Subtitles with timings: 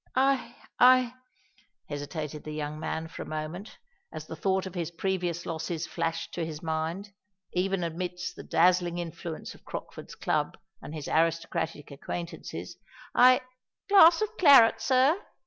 [0.15, 1.13] "I—I,"
[1.87, 3.77] hesitated the young man for a moment,
[4.11, 7.11] as the thought of his previous losses flashed to his mind,
[7.53, 12.77] even amidst the dazzling influence of Crockford's club and his aristocratic acquaintances:
[13.13, 13.41] "I——"
[13.89, 15.21] "Glass of claret, sir?"